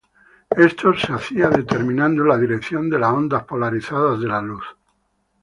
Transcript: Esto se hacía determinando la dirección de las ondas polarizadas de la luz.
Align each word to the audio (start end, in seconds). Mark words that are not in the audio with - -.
Esto 0.57 0.95
se 0.97 1.13
hacía 1.13 1.49
determinando 1.49 2.23
la 2.25 2.35
dirección 2.35 2.89
de 2.89 2.97
las 2.97 3.11
ondas 3.11 3.43
polarizadas 3.43 4.19
de 4.19 4.27
la 4.27 4.41
luz. 4.41 4.63